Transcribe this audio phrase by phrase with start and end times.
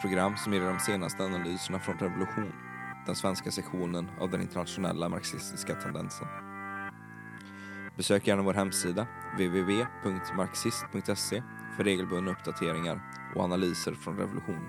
[0.00, 2.52] program som ger de senaste analyserna från Revolution,
[3.06, 6.26] den svenska sektionen av den internationella marxistiska tendensen.
[7.96, 11.42] Besök gärna vår hemsida, www.marxist.se,
[11.76, 13.00] för regelbundna uppdateringar
[13.34, 14.68] och analyser från Revolution.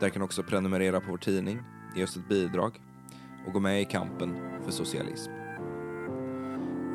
[0.00, 1.62] Där kan du också prenumerera på vår tidning,
[1.94, 2.80] ge oss ett bidrag
[3.46, 5.32] och gå med i kampen för socialism.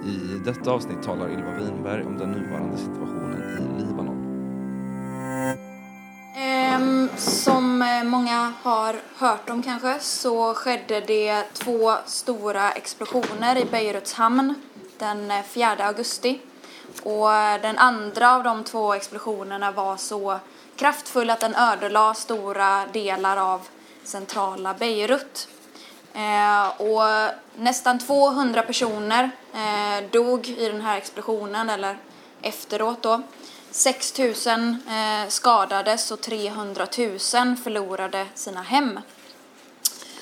[0.05, 4.14] I detta avsnitt talar Ylva Winberg om den nuvarande situationen i Libanon
[7.17, 14.13] som eh, många har hört om kanske så skedde det två stora explosioner i Beiruts
[14.13, 14.55] hamn
[14.97, 16.39] den eh, 4 augusti.
[17.03, 20.39] Och eh, den andra av de två explosionerna var så
[20.75, 23.67] kraftfull att den ödelade stora delar av
[24.03, 25.47] centrala Beirut.
[26.77, 27.01] Och
[27.55, 29.31] nästan 200 personer
[30.11, 31.97] dog i den här explosionen, eller
[32.41, 33.21] efteråt då.
[33.75, 37.19] 6 000 eh, skadades och 300 000
[37.63, 38.99] förlorade sina hem.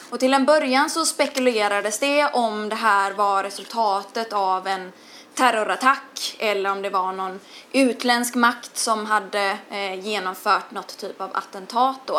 [0.10, 4.92] Och till en början så spekulerades det om det här var resultatet av en
[5.34, 7.40] terrorattack eller om det var någon
[7.72, 12.18] utländsk makt som hade eh, genomfört något typ av attentat då.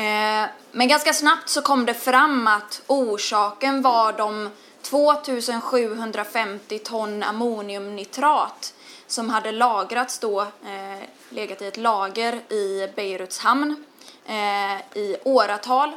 [0.00, 4.50] Eh, men ganska snabbt så kom det fram att orsaken var de
[4.82, 8.74] 2750 ton ammoniumnitrat
[9.12, 13.84] som hade lagrats då, eh, legat i ett lager i Beiruts hamn
[14.26, 15.92] eh, i åratal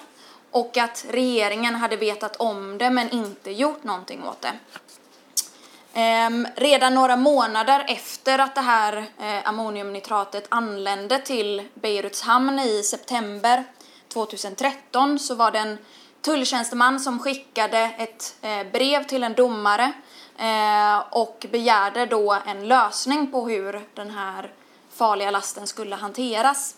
[0.52, 4.54] och att regeringen hade vetat om det men inte gjort någonting åt det.
[5.94, 12.84] Ehm, redan några månader efter att det här eh, ammoniumnitratet anlände till Beiruts hamn i
[12.84, 13.64] september
[14.14, 15.78] 2013 så var det en
[16.22, 19.94] tulltjänsteman som skickade ett eh, brev till en domare
[20.38, 24.52] Eh, och begärde då en lösning på hur den här
[24.94, 26.76] farliga lasten skulle hanteras.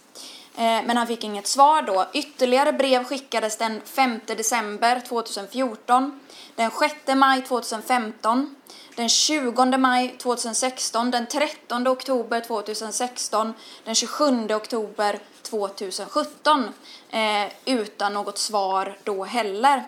[0.55, 2.05] Eh, men han fick inget svar då.
[2.13, 6.19] Ytterligare brev skickades den 5 december 2014,
[6.55, 8.55] den 6 maj 2015,
[8.95, 16.69] den 20 maj 2016, den 13 oktober 2016, den 27 oktober 2017
[17.09, 19.83] eh, utan något svar då heller.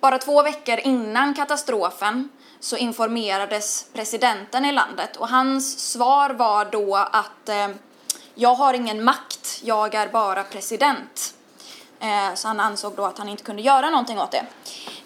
[0.00, 2.28] Bara två veckor innan katastrofen
[2.62, 7.68] så informerades presidenten i landet och hans svar var då att eh,
[8.34, 11.34] jag har ingen makt, jag är bara president.
[12.00, 14.46] Eh, så han ansåg då att han inte kunde göra någonting åt det.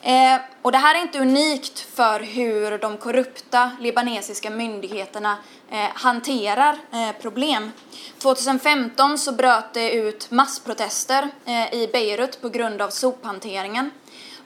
[0.03, 5.37] Eh, och det här är inte unikt för hur de korrupta libanesiska myndigheterna
[5.71, 7.73] eh, hanterar eh, problem.
[8.19, 13.91] 2015 så bröt det ut massprotester eh, i Beirut på grund av sophanteringen.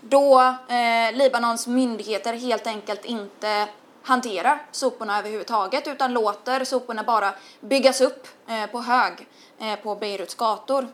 [0.01, 3.69] Då eh, Libanons myndigheter helt enkelt inte
[4.03, 9.27] hanterar soporna överhuvudtaget utan låter soporna bara byggas upp eh, på hög
[9.59, 10.89] eh, på Beiruts gator.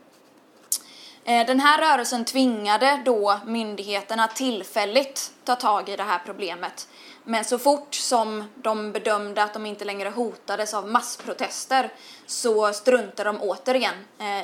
[1.24, 6.88] Den här rörelsen tvingade då myndigheterna tillfälligt ta tag i det här problemet.
[7.24, 11.92] Men så fort som de bedömde att de inte längre hotades av massprotester
[12.26, 13.94] så struntade de återigen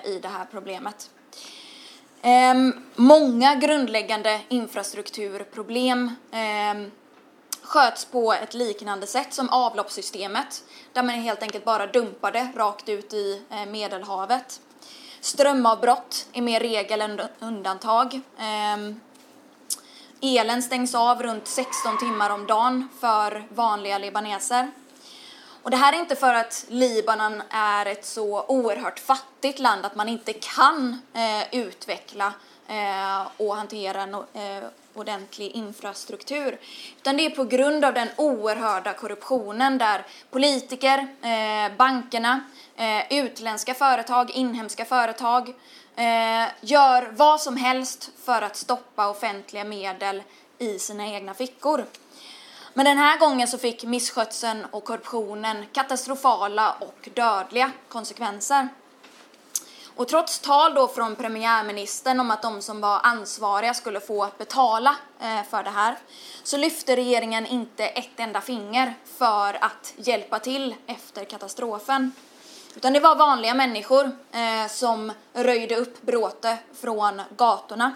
[0.05, 1.11] i det här problemet.
[2.23, 6.91] Ehm, många grundläggande infrastrukturproblem ehm,
[7.63, 13.13] sköts på ett liknande sätt som avloppssystemet där man helt enkelt bara dumpade rakt ut
[13.13, 14.61] i eh, Medelhavet.
[15.21, 18.21] Strömavbrott är mer regel än undantag.
[18.39, 19.01] Ehm,
[20.21, 24.71] elen stängs av runt 16 timmar om dagen för vanliga libaneser.
[25.63, 29.95] Och det här är inte för att Libanon är ett så oerhört fattigt land att
[29.95, 32.33] man inte kan eh, utveckla
[32.69, 34.65] eh, och hantera en eh,
[34.95, 36.59] ordentlig infrastruktur.
[36.97, 42.41] Utan det är på grund av den oerhörda korruptionen där politiker, eh, bankerna,
[42.77, 45.49] eh, utländska företag, inhemska företag
[45.97, 50.23] eh, gör vad som helst för att stoppa offentliga medel
[50.59, 51.85] i sina egna fickor.
[52.75, 58.69] Men den här gången så fick misskötseln och korruptionen katastrofala och dödliga konsekvenser.
[59.97, 64.97] Och trots tal då från premiärministern om att de som var ansvariga skulle få betala
[65.21, 65.99] eh, för det här
[66.43, 72.13] så lyfte regeringen inte ett enda finger för att hjälpa till efter katastrofen.
[72.75, 77.93] Utan det var vanliga människor eh, som röjde upp bråte från gatorna.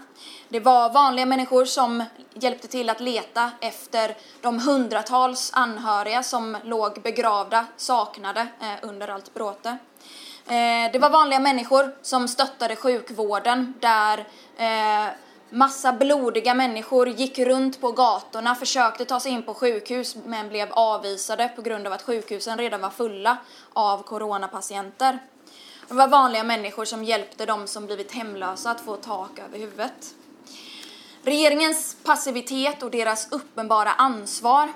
[0.49, 7.03] Det var vanliga människor som hjälpte till att leta efter de hundratals anhöriga som låg
[7.03, 9.69] begravda, saknade eh, under allt bråte.
[10.47, 14.19] Eh, det var vanliga människor som stöttade sjukvården där
[14.57, 15.07] eh,
[15.51, 20.73] Massa blodiga människor gick runt på gatorna, försökte ta sig in på sjukhus men blev
[20.73, 23.39] avvisade på grund av att sjukhusen redan var fulla
[23.73, 25.19] av coronapatienter.
[25.89, 30.15] Det var vanliga människor som hjälpte de som blivit hemlösa att få tak över huvudet.
[31.23, 34.69] Regeringens passivitet och deras uppenbara ansvar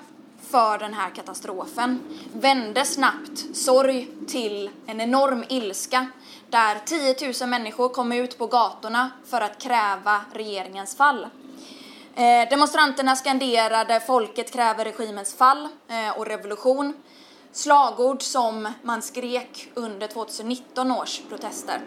[0.49, 1.99] för den här katastrofen
[2.33, 6.07] vände snabbt sorg till en enorm ilska
[6.51, 11.27] där 10 000 människor kom ut på gatorna för att kräva regeringens fall.
[12.15, 16.93] Eh, demonstranterna skanderade folket kräver regimens fall eh, och revolution.
[17.51, 21.81] Slagord som man skrek under 2019 års protester.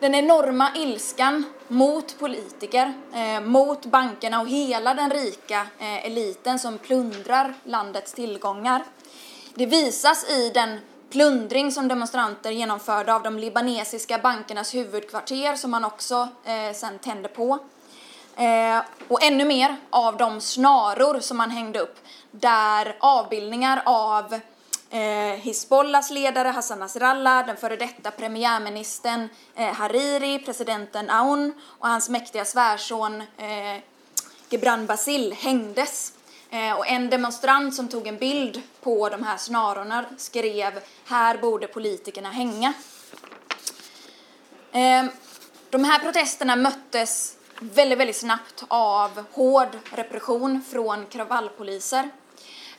[0.00, 6.78] Den enorma ilskan mot politiker, eh, mot bankerna och hela den rika eh, eliten som
[6.78, 8.84] plundrar landets tillgångar.
[9.54, 10.80] Det visas i den
[11.14, 17.28] plundring som demonstranter genomförde av de libanesiska bankernas huvudkvarter som man också eh, sen tände
[17.28, 17.58] på.
[18.36, 21.98] Eh, och ännu mer av de snaror som man hängde upp
[22.30, 24.34] där avbildningar av
[24.90, 25.00] eh,
[25.40, 32.44] Hizbollahs ledare Hassan Nasrallah, den före detta premiärministern eh, Hariri, presidenten Aoun och hans mäktiga
[32.44, 33.82] svärson eh,
[34.50, 36.12] Gebran Basil hängdes.
[36.54, 41.66] Eh, och en demonstrant som tog en bild på de här snarorna skrev här borde
[41.66, 42.72] politikerna hänga.
[44.72, 45.08] Ehm,
[45.70, 52.10] de här protesterna möttes väldigt, väldigt snabbt av hård repression från kravallpoliser.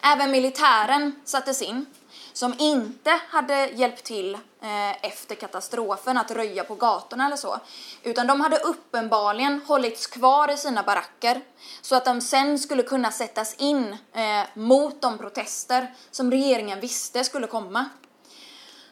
[0.02, 1.86] Även militären sattes in,
[2.34, 7.60] som inte hade hjälpt till Eh, efter katastrofen att röja på gatorna eller så,
[8.04, 11.42] utan de hade uppenbarligen hållits kvar i sina baracker
[11.82, 17.24] så att de sen skulle kunna sättas in eh, mot de protester som regeringen visste
[17.24, 17.86] skulle komma.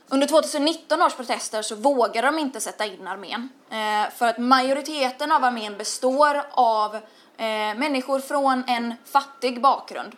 [0.08, 5.31] Under 2019 års protester så vågade de inte sätta in armén eh, för att majoriteten
[5.31, 7.00] av armén består av
[7.75, 10.16] människor från en fattig bakgrund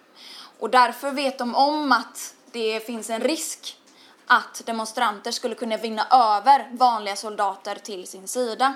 [0.60, 3.78] och därför vet de om att det finns en risk
[4.28, 8.74] att demonstranter skulle kunna vinna över vanliga soldater till sin sida.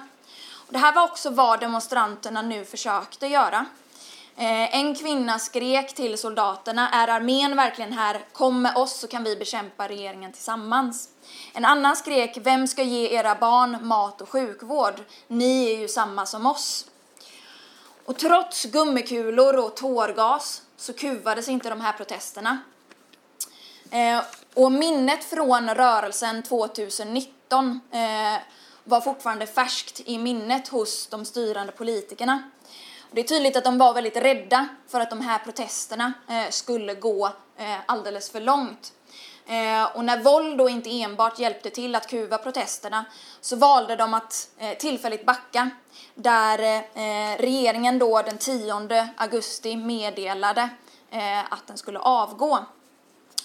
[0.51, 3.65] Och det här var också vad demonstranterna nu försökte göra.
[4.35, 8.25] Eh, en kvinna skrek till soldaterna, är armén verkligen här?
[8.33, 11.09] Kom med oss så kan vi bekämpa regeringen tillsammans.
[11.53, 15.01] En annan skrek, vem ska ge era barn mat och sjukvård?
[15.27, 16.85] Ni är ju samma som oss.
[18.05, 22.57] Och trots gummikulor och tårgas så kuvades inte de här protesterna.
[23.91, 24.21] Eh,
[24.59, 27.99] och minnet från rörelsen 2019 eh,
[28.83, 32.43] var fortfarande färskt i minnet hos de styrande politikerna.
[33.01, 36.49] Och det är tydligt att de var väldigt rädda för att de här protesterna eh,
[36.49, 37.25] skulle gå
[37.57, 38.93] eh, alldeles för långt.
[39.47, 43.05] Eh, och när våld då inte enbart hjälpte till att kuva protesterna
[43.41, 45.69] så valde de att eh, tillfälligt backa
[46.15, 46.59] där
[46.93, 50.69] eh, regeringen då den 10 augusti meddelade
[51.11, 52.65] eh, att den skulle avgå.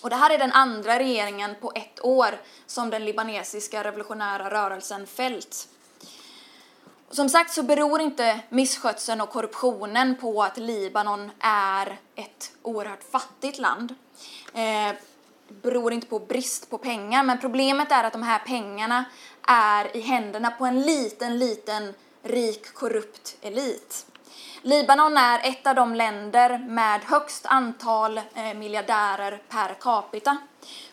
[0.04, 5.06] Och det här är den andra regeringen på ett år som den libanesiska revolutionära rörelsen
[5.06, 5.68] fällt.
[7.10, 13.58] Som sagt så beror inte misskötseln och korruptionen på att Libanon är ett oerhört fattigt
[13.58, 13.94] land.
[14.54, 14.94] Eh,
[15.48, 19.04] beror inte på brist på pengar, men problemet är att de här pengarna
[19.42, 24.06] är i händerna på en liten, liten rik korrupt elit.
[24.66, 30.36] Libanon är ett av de länder med högst antal eh, miljardärer per capita.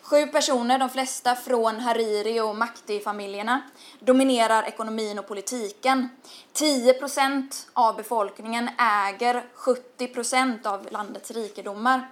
[0.02, 3.60] Sju personer, de flesta från Hariri och Makti-familjerna,
[4.00, 6.08] dominerar ekonomin och politiken.
[6.52, 12.10] 10 procent av befolkningen äger 70 procent av landets rikedomar.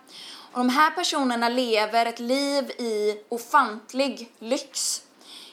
[0.52, 5.02] Och de här personerna lever ett liv i ofantlig lyx.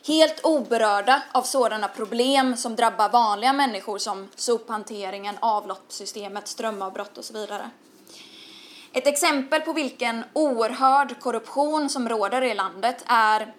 [0.07, 7.33] Helt oberörda av sådana problem som drabbar vanliga människor som sophanteringen, avloppssystemet, strömavbrott och så
[7.33, 7.69] vidare.
[8.93, 13.53] Ett exempel på vilken oerhörd korruption som råder i landet är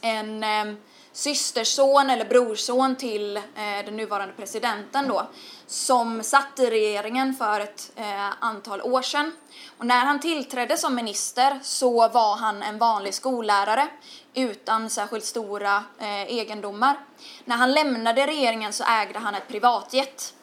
[0.00, 0.74] en eh,
[1.12, 3.42] systerson eller brorson till eh,
[3.84, 5.26] den nuvarande presidenten då,
[5.72, 9.32] som satt i regeringen för ett eh, antal år sedan.
[9.78, 13.88] Och när han tillträdde som minister så var han en vanlig skollärare
[14.34, 16.96] utan särskilt stora eh, egendomar.
[17.44, 20.34] När han lämnade regeringen så ägde han ett privatjet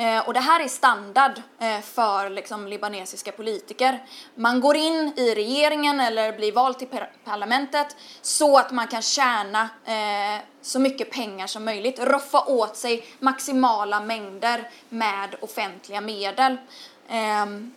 [0.00, 3.98] Eh, och det här är standard eh, för liksom, libanesiska politiker.
[4.34, 6.88] Man går in i regeringen eller blir vald till
[7.24, 13.06] parlamentet så att man kan tjäna eh, så mycket pengar som möjligt, roffa åt sig
[13.18, 16.56] maximala mängder med offentliga medel.
[17.08, 17.74] Ehm,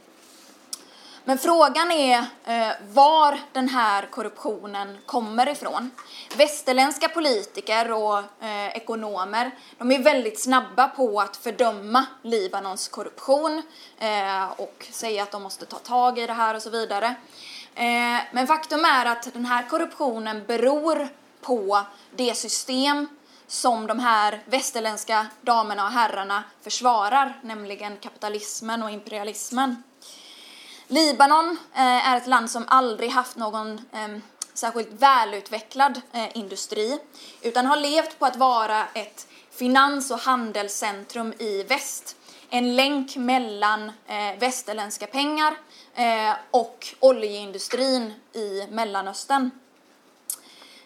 [1.26, 5.92] men frågan är eh, var den här korruptionen kommer ifrån.
[6.38, 13.62] Västerländska politiker och eh, ekonomer de är väldigt snabba på att fördöma Libanons korruption
[14.00, 17.16] eh, och säga att de måste ta tag i det här och så vidare.
[17.76, 21.08] Eh, men faktum är att den här korruptionen beror
[21.42, 21.82] på
[22.16, 23.08] det system
[23.48, 29.84] som de här västerländska damerna och herrarna försvarar, nämligen kapitalismen och imperialismen.
[30.94, 34.08] Libanon eh, är ett land som aldrig haft någon eh,
[34.54, 37.00] särskilt välutvecklad eh, industri,
[37.42, 42.16] utan har levt på att vara ett finans och handelscentrum i väst.
[42.50, 45.54] En länk mellan eh, västerländska pengar
[45.96, 49.52] eh, och oljeindustrin i Mellanöstern.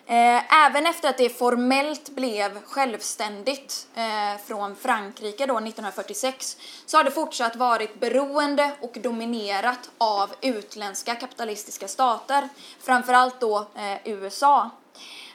[0.09, 7.03] Eh, även efter att det formellt blev självständigt eh, från Frankrike då 1946 så har
[7.03, 12.49] det fortsatt varit beroende och dominerat av utländska kapitalistiska stater,
[12.79, 14.69] framförallt då eh, USA.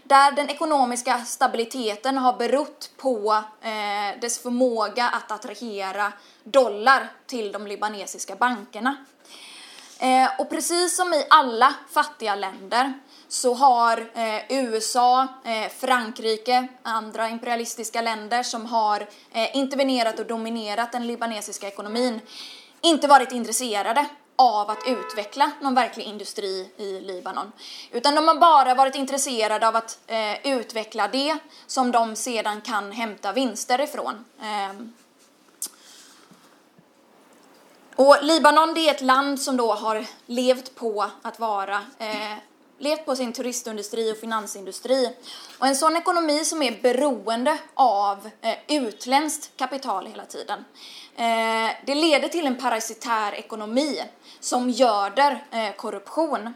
[0.04, 3.42] Där den ekonomiska stabiliteten har berott på
[4.20, 6.12] dess förmåga att attrahera
[6.44, 8.96] dollar till de libanesiska bankerna.
[10.38, 12.92] Och precis som i alla fattiga länder
[13.32, 19.00] så har eh, USA, eh, Frankrike, andra imperialistiska länder som har
[19.32, 22.20] eh, intervenerat och dominerat den libanesiska ekonomin
[22.80, 27.52] inte varit intresserade av att utveckla någon verklig industri i Libanon.
[27.90, 32.92] Utan de har bara varit intresserade av att eh, utveckla det som de sedan kan
[32.92, 34.24] hämta vinster ifrån.
[34.42, 34.92] Ehm.
[37.96, 42.38] Och Libanon det är ett land som då har levt på att vara eh,
[42.82, 45.10] levt på sin turistindustri och finansindustri.
[45.58, 50.64] Och en sån ekonomi som är beroende av eh, utländskt kapital hela tiden.
[51.16, 54.02] Eh, det leder till en parasitär ekonomi
[54.40, 56.54] som göder eh, korruption.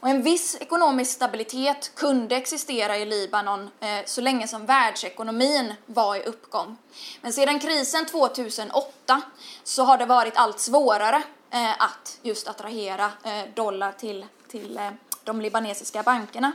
[0.00, 6.16] Och en viss ekonomisk stabilitet kunde existera i Libanon eh, så länge som världsekonomin var
[6.16, 6.76] i uppgång.
[7.20, 9.22] Men sedan krisen 2008
[9.64, 14.90] så har det varit allt svårare eh, att just attrahera eh, dollar till, till eh,
[15.26, 16.52] de libanesiska bankerna.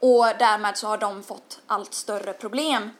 [0.00, 2.90] Och därmed så har de fått allt större problem.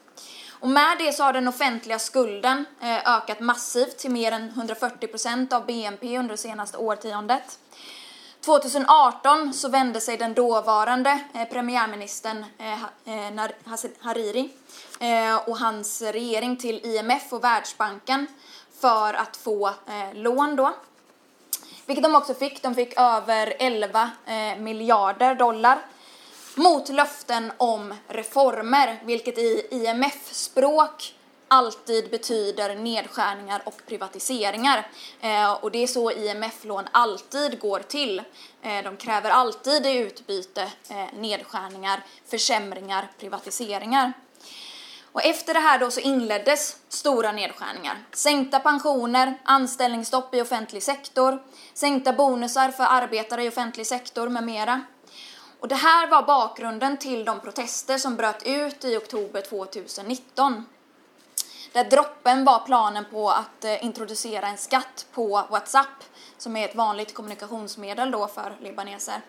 [0.62, 5.07] Och med det så har den offentliga skulden eh, ökat massivt till mer än 140
[5.07, 7.59] procent av BNP under det senaste årtiondet.
[8.40, 13.49] 2018 så vände sig den dåvarande eh, premiärministern eh,
[14.00, 14.50] Hariri
[15.45, 18.26] och hans regering till IMF och Världsbanken
[18.81, 19.71] för att få
[20.12, 20.75] lån då
[21.92, 22.62] vilket de också fick.
[22.62, 25.78] De fick över 11 eh, miljarder dollar
[26.54, 31.14] mot löften om reformer, vilket i IMF-språk
[31.49, 34.87] alltid betyder nedskärningar och privatiseringar.
[35.20, 38.18] Eh, och det är så IMF-lån alltid går till.
[38.62, 44.12] Eh, de kräver alltid i utbyte eh, nedskärningar, försämringar, privatiseringar.
[45.12, 48.04] Och efter det här då så inleddes stora nedskärningar.
[48.12, 51.42] Sänkta pensioner, anställningsstopp i offentlig sektor,
[51.75, 54.81] sänkta bonusar för arbetare i offentlig sektor med mera.
[55.61, 60.66] Och det här var bakgrunden till de protester som bröt ut i oktober 2019.
[61.73, 66.04] Där droppen var planen på att eh, introducera en skatt på WhatsApp
[66.38, 69.21] som är ett vanligt kommunikationsmedel då för libaneser.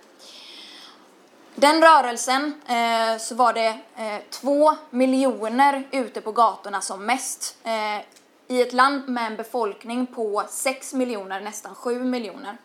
[1.56, 7.58] Den rörelsen eh, så var det eh, två miljoner ute på gatorna som mest.
[7.64, 7.98] Eh,
[8.48, 12.58] I ett land med en befolkning på sex miljoner, nästan sju miljoner.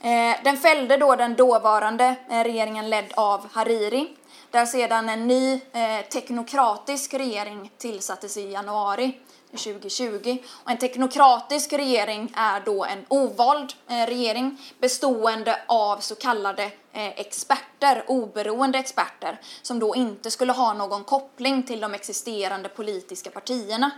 [0.00, 4.16] Eh, den fällde då den dåvarande eh, regeringen ledd av Hariri
[4.50, 9.18] där sedan en ny eh, teknokratisk regering tillsattes i januari
[9.58, 10.38] 2020.
[10.48, 17.08] Och en teknokratisk regering är då en ovald eh, regering bestående av så kallade eh,
[17.08, 23.90] experter, oberoende experter, som då inte skulle ha någon koppling till de existerande politiska partierna.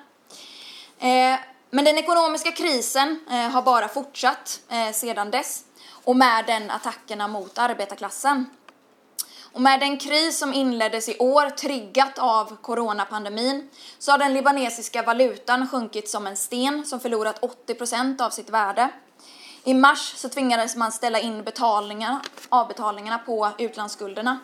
[0.98, 1.38] Eh,
[1.70, 3.20] men den ekonomiska krisen
[3.52, 4.60] har bara fortsatt
[4.92, 5.64] sedan dess
[6.04, 8.46] och med den attackerna mot arbetarklassen.
[9.52, 13.68] Och med den kris som inleddes i år, triggat av coronapandemin,
[13.98, 18.50] så har den libanesiska valutan sjunkit som en sten som förlorat 80 procent av sitt
[18.50, 18.88] värde.
[19.64, 24.38] I mars så tvingades man ställa in betalningarna, avbetalningarna på utlandsskulderna.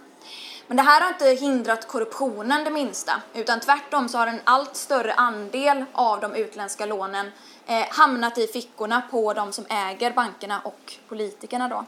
[0.67, 4.77] Men det här har inte hindrat korruptionen det minsta, utan tvärtom så har en allt
[4.77, 7.33] större andel av de utländska lånen
[7.67, 11.85] eh, hamnat i fickorna på de som äger bankerna och politikerna då.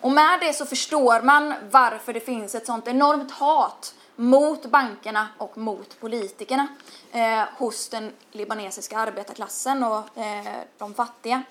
[0.00, 5.28] Och med det så förstår man varför det finns ett sånt enormt hat mot bankerna
[5.38, 6.68] och mot politikerna
[7.12, 11.42] eh, hos den libanesiska arbetarklassen och eh, de fattiga.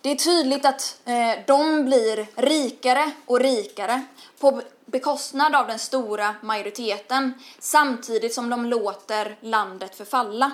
[0.00, 4.02] Det är tydligt att eh, de blir rikare och rikare
[4.40, 10.50] på bekostnad av den stora majoriteten samtidigt som de låter landet förfalla.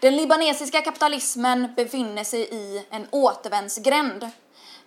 [0.00, 4.30] Den libanesiska kapitalismen befinner sig i en återvändsgränd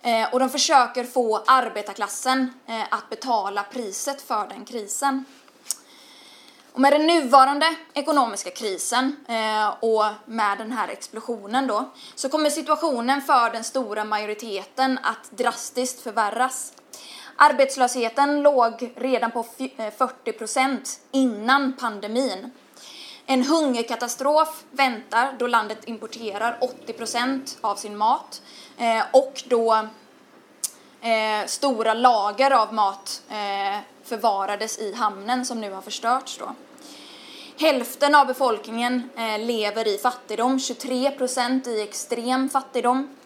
[0.02, 5.24] Eh, och de försöker få arbetarklassen eh, att betala priset för den krisen.
[6.72, 12.50] Och med den nuvarande ekonomiska krisen eh, och med den här explosionen då så kommer
[12.50, 16.72] situationen för den stora majoriteten att drastiskt förvärras.
[17.36, 22.50] Arbetslösheten låg redan på 40 eh, procent innan pandemin.
[23.28, 28.42] En hungerkatastrof väntar då landet importerar 80 procent av sin mat
[28.78, 29.74] eh, och då
[31.00, 36.54] eh, stora lager av mat eh, förvarades i hamnen som nu har förstörts då.
[37.58, 43.16] Hälften av befolkningen eh, lever i fattigdom, 23 procent i extrem fattigdom.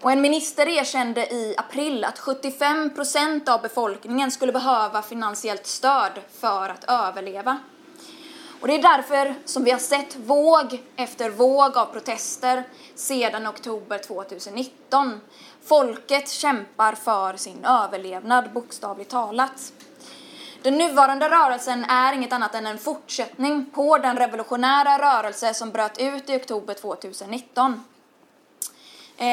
[0.00, 6.12] Och en minister erkände i april att 75 procent av befolkningen skulle behöva finansiellt stöd
[6.40, 7.58] för att överleva.
[8.64, 13.98] Och det är därför som vi har sett våg efter våg av protester sedan oktober
[13.98, 15.20] 2019.
[15.64, 19.72] Folket kämpar för sin överlevnad, bokstavligt talat.
[20.62, 25.98] Den nuvarande rörelsen är inget annat än en fortsättning på den revolutionära rörelse som bröt
[25.98, 27.84] ut i oktober 2019.
[29.16, 29.26] Eh,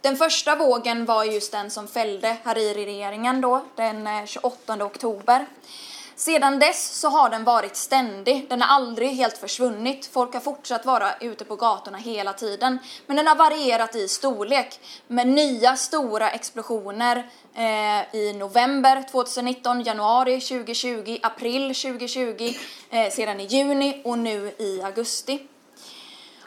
[0.00, 5.46] den första vågen var just den som fällde Hariri-regeringen då, den eh, 28 oktober.
[6.20, 8.46] Sedan dess så har den varit ständig.
[8.48, 10.06] Den har aldrig helt försvunnit.
[10.12, 12.78] Folk har fortsatt vara ute på gatorna hela tiden.
[13.06, 20.40] Men den har varierat i storlek med nya stora explosioner eh, i november 2019, januari
[20.40, 22.54] 2020, april 2020,
[22.90, 25.46] eh, sedan i juni och nu i augusti.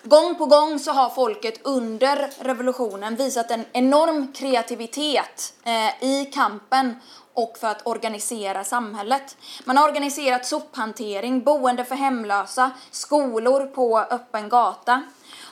[0.05, 6.95] Gång på gång så har folket under revolutionen visat en enorm kreativitet eh, i kampen
[7.33, 9.37] och för att organisera samhället.
[9.63, 15.03] Man har organiserat sophantering, boende för hemlösa, skolor på öppen gata.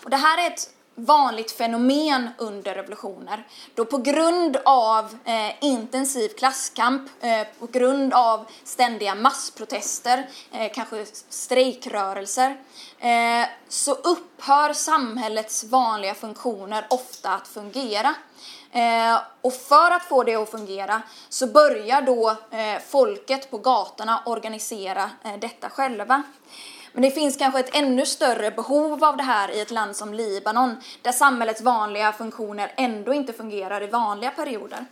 [0.03, 3.47] Och det här är ett vanligt fenomen under revolutioner.
[3.75, 11.05] Då på grund av eh, intensiv klasskamp, eh, på grund av ständiga massprotester, eh, kanske
[11.29, 12.57] strejkrörelser,
[12.99, 18.15] eh, så upphör samhällets vanliga funktioner ofta att fungera.
[18.71, 24.23] Eh, och för att få det att fungera så börjar då eh, folket på gatorna
[24.25, 26.23] organisera eh, detta själva.
[26.93, 30.13] Men det finns kanske ett ännu större behov av det här i ett land som
[30.13, 34.85] Libanon där samhällets vanliga funktioner ändå inte fungerar i vanliga perioder.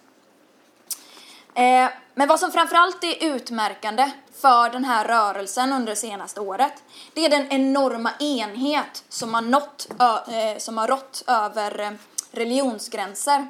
[1.54, 4.12] Eh, men vad som framförallt är utmärkande
[4.42, 6.74] för den här rörelsen under det senaste året,
[7.14, 11.92] det är den enorma enhet som har, nått, eh, som har rått över eh,
[12.32, 13.48] religionsgränser.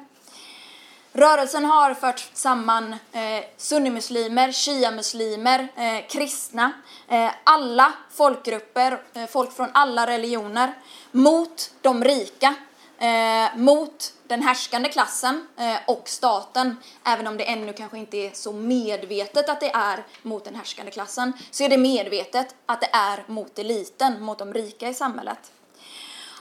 [1.12, 6.72] Rörelsen har fört samman eh, sunnimuslimer, shia-muslimer, eh, kristna,
[7.08, 10.72] eh, alla folkgrupper, eh, folk från alla religioner,
[11.12, 12.54] mot de rika,
[12.98, 16.76] eh, mot den härskande klassen eh, och staten.
[17.04, 20.92] Även om det ännu kanske inte är så medvetet att det är mot den härskande
[20.92, 25.52] klassen, så är det medvetet att det är mot eliten, mot de rika i samhället.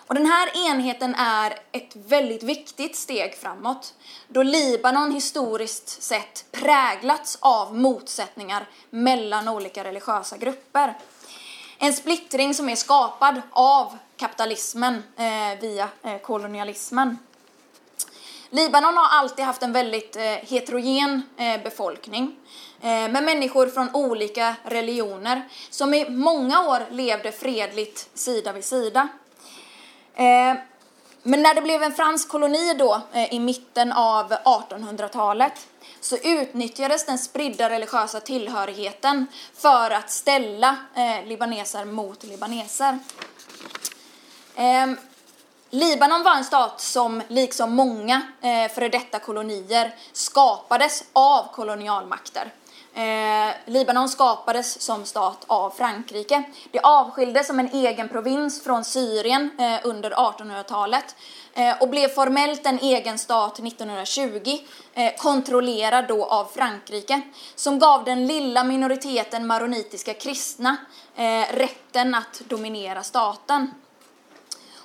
[0.09, 3.93] Och den här enheten är ett väldigt viktigt steg framåt
[4.27, 10.97] då Libanon historiskt sett präglats av motsättningar mellan olika religiösa grupper.
[11.77, 17.17] En splittring som är skapad av kapitalismen eh, via eh, kolonialismen.
[18.49, 22.35] Libanon har alltid haft en väldigt eh, heterogen eh, befolkning
[22.81, 29.09] eh, med människor från olika religioner som i många år levde fredligt sida vid sida.
[30.19, 30.55] Eh,
[31.23, 35.67] men när det blev en fransk koloni då eh, i mitten av 1800-talet
[36.01, 42.99] så utnyttjades den spridda religiösa tillhörigheten för att ställa eh, libaneser mot libaneser.
[44.55, 44.97] Ehm,
[45.71, 48.21] Libanon var en stat som, liksom många
[48.75, 52.51] före detta kolonier, skapades av kolonialmakter.
[52.99, 56.43] Eh, Libanon skapades som stat av Frankrike.
[56.71, 61.15] Det avskildes som en egen provins från Syrien eh, under 1800-talet
[61.53, 64.57] eh, och blev formellt en egen stat 1920,
[64.93, 67.21] eh, kontrollerad då av Frankrike,
[67.55, 70.77] som gav den lilla minoriteten maronitiska kristna
[71.15, 73.71] eh, rätten att dominera staten.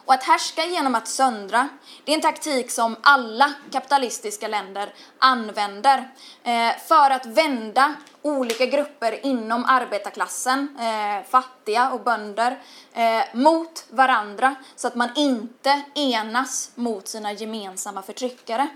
[0.04, 1.68] Och att härska genom att söndra,
[2.04, 5.98] det är en taktik som alla kapitalistiska länder använder
[6.42, 12.58] eh, för att vända olika grupper inom arbetarklassen, eh, fattiga och bönder,
[12.92, 18.68] eh, mot varandra så att man inte enas mot sina gemensamma förtryckare.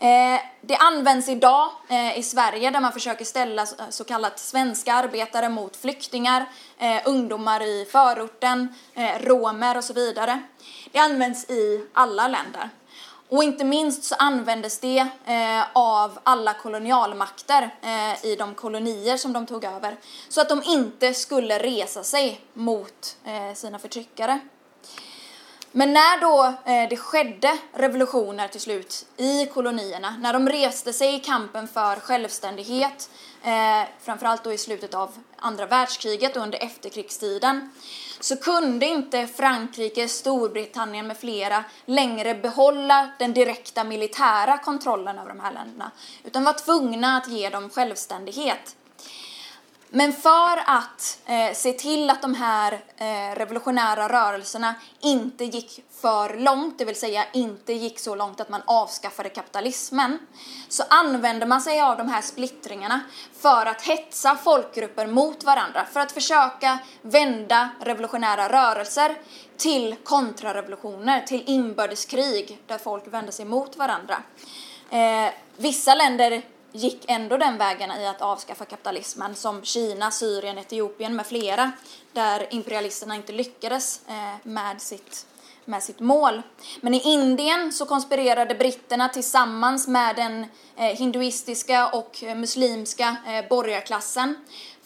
[0.00, 5.48] Eh, det används idag eh, i Sverige där man försöker ställa så kallat svenska arbetare
[5.48, 6.46] mot flyktingar,
[6.78, 8.74] eh, ungdomar i förorten,
[9.20, 10.42] romer och så vidare.
[10.92, 12.70] Det används i alla länder.
[13.28, 15.06] Och inte minst så användes det
[15.72, 17.74] av alla kolonialmakter
[18.22, 19.96] i de kolonier som de tog över.
[20.28, 23.16] Så att de inte skulle resa sig mot
[23.54, 24.40] sina förtryckare.
[25.72, 31.14] Men när då eh, det skedde revolutioner till slut i kolonierna, när de reste sig
[31.14, 33.10] i kampen för självständighet,
[33.42, 37.70] eh, framförallt då i slutet av andra världskriget och under efterkrigstiden,
[38.20, 45.40] så kunde inte Frankrike, Storbritannien med flera längre behålla den direkta militära kontrollen över de
[45.40, 45.90] här länderna,
[46.24, 48.76] utan var tvungna att ge dem självständighet.
[49.92, 56.36] Men för att eh, se till att de här eh, revolutionära rörelserna inte gick för
[56.36, 60.18] långt, det vill säga inte gick så långt att man avskaffade kapitalismen,
[60.68, 63.00] så använde man sig av de här splittringarna
[63.40, 69.16] för att hetsa folkgrupper mot varandra, för att försöka vända revolutionära rörelser
[69.56, 74.22] till kontrarevolutioner, till inbördeskrig där folk vände sig mot varandra.
[74.90, 76.42] Eh, vissa länder
[76.72, 81.72] gick ändå den vägen i att avskaffa kapitalismen som Kina, Syrien, Etiopien med flera
[82.12, 85.26] där imperialisterna inte lyckades eh, med sitt,
[85.64, 86.42] med sitt mål.
[86.80, 93.16] Men i Indien så konspirerade britterna tillsammans med den eh, hinduistiska och eh, muslimska
[93.50, 94.34] borgarklassen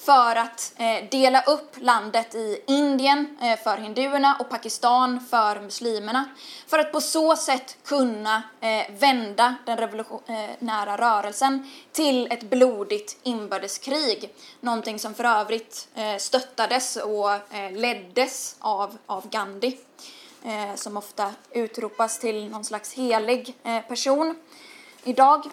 [0.05, 6.25] för att eh, dela upp landet i Indien eh, för hinduerna och Pakistan för muslimerna.
[6.67, 14.35] För att på så sätt kunna eh, vända den revolutionära rörelsen till ett blodigt inbördeskrig.
[14.61, 19.79] Någonting som för övrigt eh, stöttades och eh, leddes av, av Gandhi.
[20.45, 23.57] Eh, som ofta utropas till någon slags helig
[23.89, 24.37] person
[25.05, 25.45] idag.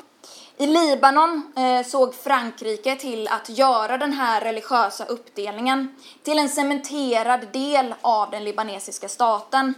[0.58, 7.48] I Libanon eh, såg Frankrike till att göra den här religiösa uppdelningen till en cementerad
[7.54, 9.74] del av den libanesiska staten.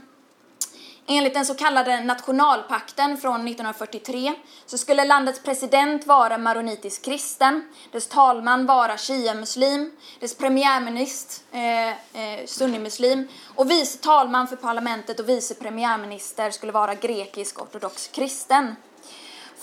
[1.07, 4.33] Enligt den så kallade nationalpakten från 1943
[4.65, 12.45] så skulle landets president vara maronitisk kristen, dess talman vara shia-muslim, dess premiärminister eh, eh,
[12.45, 18.75] sunnimuslim och vice talman för parlamentet och vice premiärminister skulle vara grekisk ortodox kristen.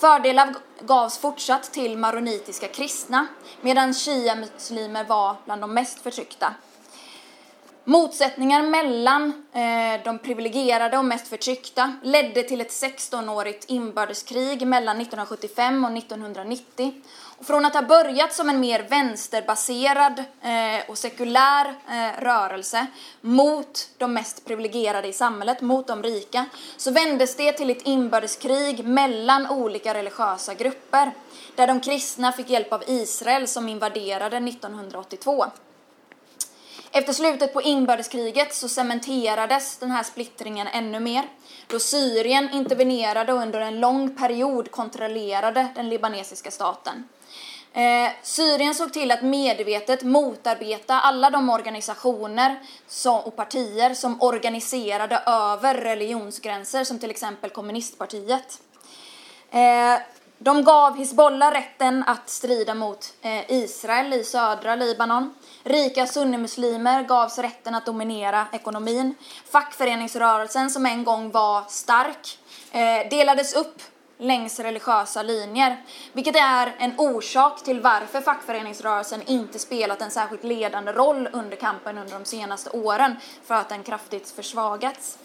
[0.01, 3.27] Fördelar gavs fortsatt till maronitiska kristna,
[3.61, 6.53] medan shia-muslimer var bland de mest förtryckta.
[7.83, 15.85] Motsättningar mellan eh, de privilegierade och mest förtryckta ledde till ett 16-årigt inbördeskrig mellan 1975
[15.85, 16.93] och 1990.
[17.37, 22.87] Och från att ha börjat som en mer vänsterbaserad eh, och sekulär eh, rörelse
[23.21, 26.45] mot de mest privilegierade i samhället, mot de rika,
[26.77, 31.11] så vändes det till ett inbördeskrig mellan olika religiösa grupper,
[31.55, 35.45] där de kristna fick hjälp av Israel som invaderade 1982.
[36.93, 41.23] Efter slutet på inbördeskriget så cementerades den här splittringen ännu mer
[41.67, 47.07] då Syrien intervenerade och under en lång period kontrollerade den libanesiska staten.
[47.73, 55.23] Eh, Syrien såg till att medvetet motarbeta alla de organisationer som, och partier som organiserade
[55.25, 58.59] över religionsgränser, som till exempel kommunistpartiet.
[59.51, 59.99] Eh,
[60.37, 65.33] de gav Hizbollah rätten att strida mot eh, Israel i södra Libanon.
[65.63, 69.15] Rika sunnimuslimer gavs rätten att dominera ekonomin.
[69.51, 72.39] Fackföreningsrörelsen, som en gång var stark,
[72.71, 73.81] eh, delades upp
[74.17, 80.91] längs religiösa linjer, vilket är en orsak till varför fackföreningsrörelsen inte spelat en särskilt ledande
[80.91, 85.17] roll under kampen under de senaste åren, för att den kraftigt försvagats.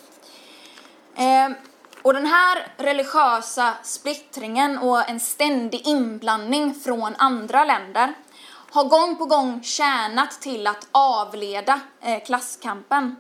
[1.17, 1.55] Ehm,
[2.03, 8.15] och den här religiösa splittringen och en ständig inblandning från andra länder
[8.77, 13.17] har gång på gång tjänat till att avleda eh, klasskampen.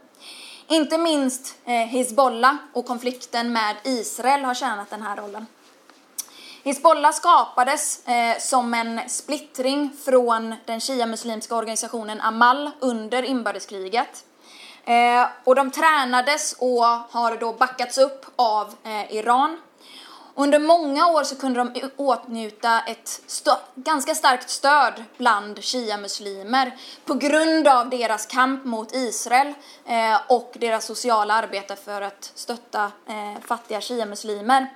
[0.66, 5.47] Inte minst eh, Hizbollah och konflikten med Israel har tjänat den här rollen.
[6.62, 14.25] Hizbollah skapades eh, som en splittring från den shia-muslimska organisationen Amal under inbördeskriget.
[14.85, 19.59] Eh, och de tränades och har då backats upp av eh, Iran.
[20.38, 23.20] Under många år så kunde de åtnjuta ett
[23.75, 29.55] ganska starkt stöd bland shia-muslimer på grund av deras kamp mot Israel
[29.87, 34.66] eh, och deras sociala arbete för att stötta eh, fattiga shia-muslimer.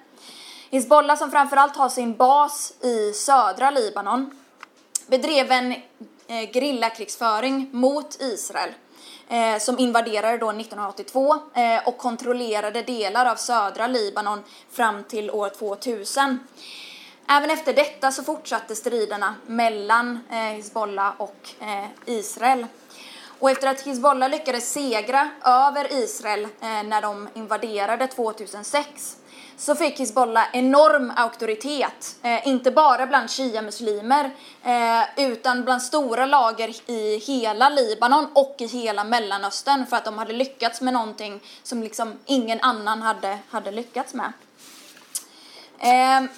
[0.70, 4.31] Hizbollah som framförallt har sin bas i södra Libanon
[5.07, 8.70] bedrev en eh, gerillakrigsföring mot Israel
[9.31, 15.49] eh, som invaderade då 1982 eh, och kontrollerade delar av södra Libanon fram till år
[15.49, 16.38] 2000.
[17.29, 22.66] Även efter detta så fortsatte striderna mellan eh, Hizbollah och eh, Israel.
[23.38, 29.16] Och efter att Hizbollah lyckades segra över Israel eh, när de invaderade 2006
[29.61, 34.31] så fick Hizbollah enorm auktoritet, eh, inte bara bland shia-muslimer
[34.62, 40.18] eh, utan bland stora lager i hela Libanon och i hela Mellanöstern för att de
[40.18, 44.33] hade lyckats med någonting som liksom ingen annan hade, hade lyckats med.
[45.79, 46.31] Eh,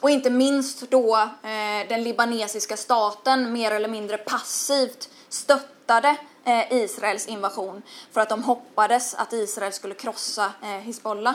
[0.00, 7.26] och inte minst då eh, den libanesiska staten mer eller mindre passivt stöttade eh, Israels
[7.26, 11.34] invasion för att de hoppades att Israel skulle krossa eh, Hizbollah.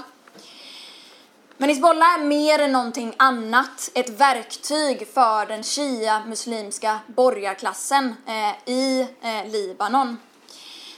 [1.57, 9.07] Men Hizbollah är mer än någonting annat ett verktyg för den shia-muslimska borgarklassen eh, i
[9.21, 10.17] eh, Libanon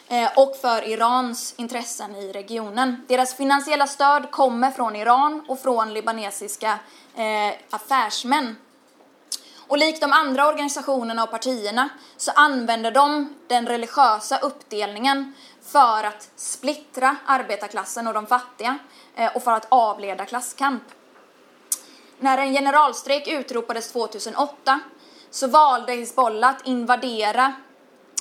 [0.08, 3.06] eh, och för Irans intressen i regionen.
[3.08, 6.80] Deras finansiella stöd kommer från Iran och från libanesiska
[7.16, 8.56] eh, affärsmän.
[9.68, 16.30] Och likt de andra organisationerna och partierna så använder de den religiösa uppdelningen för att
[16.36, 18.78] splittra arbetarklassen och de fattiga
[19.16, 20.84] Eh, och för att avleda klasskamp.
[22.20, 24.80] När en generalstrejk utropades 2008
[25.30, 27.54] så valde Hizbollah att invadera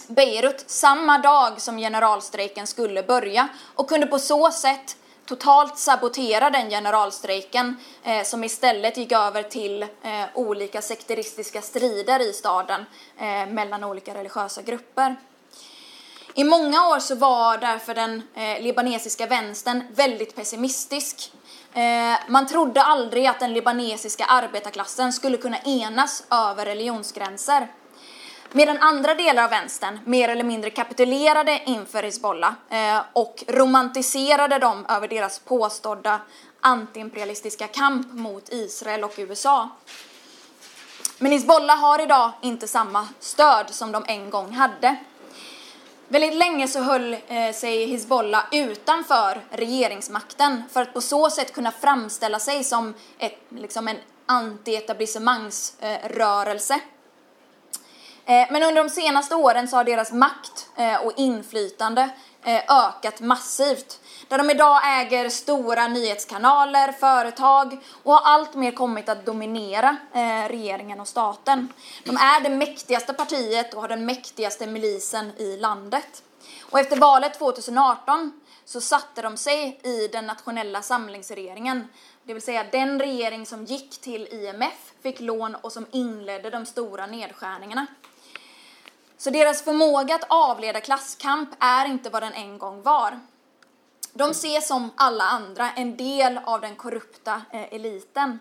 [0.07, 6.70] Beirut samma dag som generalstrejken skulle börja och kunde på så sätt totalt sabotera den
[6.70, 9.88] generalstrejken eh, som istället gick över till eh,
[10.35, 12.87] olika sekteristiska strider i staden
[13.18, 15.16] eh, mellan olika religiösa grupper.
[16.36, 21.32] I många år så var därför den eh, libanesiska vänstern väldigt pessimistisk.
[21.72, 27.68] Eh, man trodde aldrig att den libanesiska arbetarklassen skulle kunna enas över religionsgränser.
[28.52, 34.86] Medan andra delar av vänstern mer eller mindre kapitulerade inför Hizbollah eh, och romantiserade dem
[34.88, 36.20] över deras påstådda
[36.60, 39.68] antiimperialistiska kamp mot Israel och USA.
[41.18, 44.96] Men Hizbollah har idag inte samma stöd som de en gång hade.
[46.08, 51.72] Väldigt länge så höll eh, sig Hizbollah utanför regeringsmakten för att på så sätt kunna
[51.72, 56.80] framställa sig som ett, liksom en anti-etablissemangsrörelse.
[58.26, 62.08] Eh, eh, men under de senaste åren så har deras makt eh, och inflytande
[62.44, 64.00] eh, ökat massivt.
[64.28, 71.00] Där de idag äger stora nyhetskanaler, företag och har alltmer kommit att dominera eh, regeringen
[71.00, 71.68] och staten.
[72.04, 76.22] De är det mäktigaste partiet och har den mäktigaste milisen i landet.
[76.70, 78.32] Och efter valet 2018
[78.64, 81.88] så satte de sig i den nationella samlingsregeringen.
[82.24, 86.66] Det vill säga den regering som gick till IMF, fick lån och som inledde de
[86.66, 87.87] stora nedskärningarna.
[89.18, 93.20] Så deras förmåga att avleda klasskamp är inte vad den en gång var.
[94.16, 98.40] De ses som alla andra en del av den korrupta eh, eliten.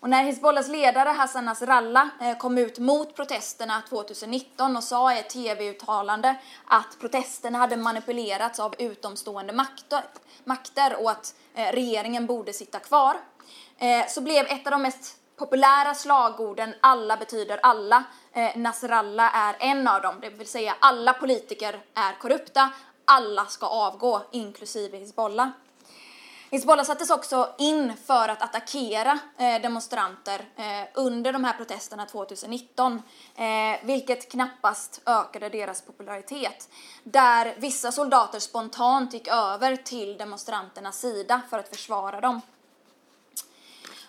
[0.00, 5.18] Och när Hizbollahs ledare Hassan Nasrallah eh, kom ut mot protesterna 2019 och sa i
[5.18, 9.52] ett tv-uttalande att protesterna hade manipulerats av utomstående
[10.44, 13.16] makter och att eh, regeringen borde sitta kvar,
[14.08, 18.04] så blev ett av de mest populära slagorden alla betyder alla.
[18.54, 22.70] Nasrallah är en av dem, det vill säga alla politiker är korrupta,
[23.08, 25.48] alla ska avgå, inklusive Hizbollah.
[26.50, 33.02] Hizbollah sattes också in för att attackera eh, demonstranter eh, under de här protesterna 2019,
[33.36, 33.44] eh,
[33.82, 36.68] vilket knappast ökade deras popularitet.
[37.04, 42.40] Där vissa soldater spontant gick över till demonstranternas sida för att försvara dem.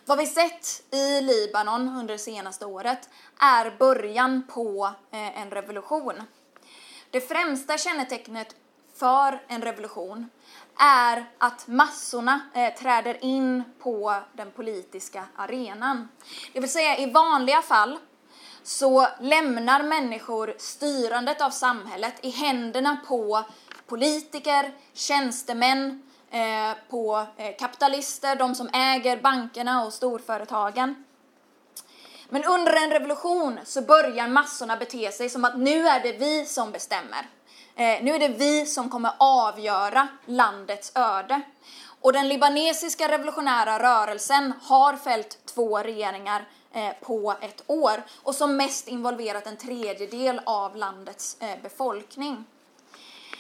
[0.06, 3.10] Vad vi sett i Libanon under det senaste året
[3.40, 6.24] är början på eh, en revolution.
[7.12, 8.56] Det främsta kännetecknet
[9.00, 10.30] för en revolution
[10.80, 16.10] är att massorna eh, träder in på den politiska arenan.
[16.54, 17.98] Det vill säga i vanliga fall
[18.64, 23.44] så lämnar människor styrandet av samhället i händerna på
[23.88, 31.06] politiker, tjänstemän, Eh, på eh, kapitalister, de som äger bankerna och storföretagen.
[32.30, 36.46] Men under en revolution så börjar massorna bete sig som att nu är det vi
[36.46, 37.30] som bestämmer.
[37.76, 41.42] Eh, nu är det vi som kommer avgöra landets öde.
[42.02, 48.58] Och den libanesiska revolutionära rörelsen har fällt två regeringar eh, på ett år och som
[48.58, 52.46] mest involverat en tredjedel av landets eh, befolkning.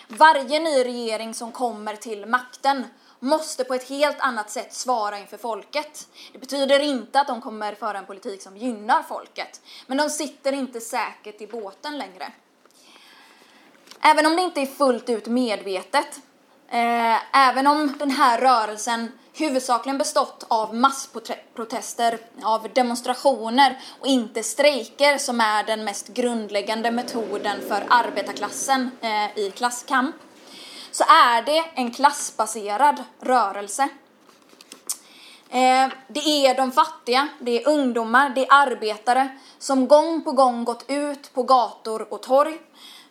[0.07, 2.85] Varje ny regering som kommer till makten
[3.19, 6.07] måste på ett helt annat sätt svara inför folket.
[6.33, 10.51] Det betyder inte att de kommer föra en politik som gynnar folket, men de sitter
[10.51, 12.31] inte säkert i båten längre.
[14.01, 16.19] Även om det inte är fullt ut medvetet,
[16.69, 25.17] eh, även om den här rörelsen huvudsakligen bestått av massprotester, av demonstrationer och inte strejker
[25.17, 30.15] som är den mest grundläggande metoden för arbetarklassen eh, i klasskamp,
[30.91, 33.89] så är det en klassbaserad rörelse.
[35.49, 40.63] Eh, det är de fattiga, det är ungdomar, det är arbetare som gång på gång
[40.63, 42.59] gått ut på gator och torg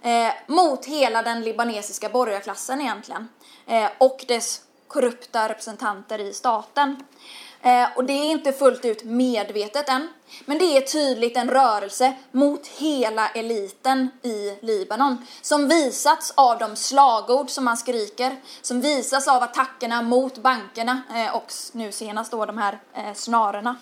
[0.03, 3.29] eh, mot hela den libanesiska borgarklassen egentligen.
[3.67, 6.97] Eh, och dess korrupta representanter i staten.
[7.63, 10.09] Eh, och det är inte fullt ut medvetet än,
[10.45, 15.27] men det är tydligt en rörelse mot hela eliten i Libanon.
[15.43, 21.03] Som visats av de slagord som man skriker, som visas av attackerna mot bankerna.
[21.15, 23.77] Eh, och nu senast då de här eh, snarorna.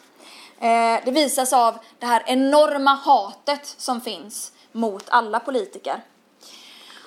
[0.61, 6.03] Eh, det visas av det här enorma hatet som finns mot alla politiker.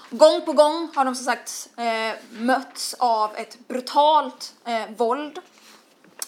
[0.09, 5.39] Gång på gång har de som sagt eh, mötts av ett brutalt eh, våld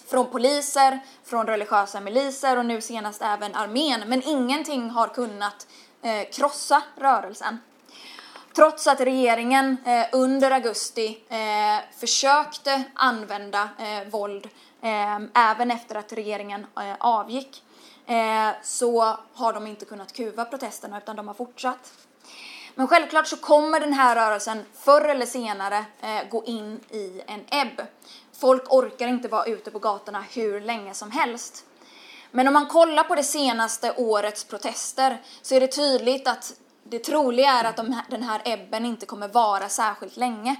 [0.08, 4.04] från poliser, från religiösa miliser och nu senast även armén.
[4.08, 5.68] Men ingenting har kunnat
[6.02, 7.58] eh, krossa rörelsen.
[8.56, 14.50] Trots att regeringen eh, under augusti eh, försökte använda eh, våld
[14.82, 17.64] eh, även efter att regeringen eh, avgick,
[18.06, 21.94] eh, så har de inte kunnat kuva protesterna utan de har fortsatt.
[22.76, 27.46] Men självklart så kommer den här rörelsen förr eller senare eh, gå in i en
[27.50, 27.82] ebb.
[28.34, 31.66] Folk orkar inte vara ute på gatorna hur länge som helst.
[32.32, 37.00] Men om man kollar på det senaste årets protester så är det tydligt att det
[37.00, 40.56] troliga är att de, den här ebben inte kommer vara särskilt länge.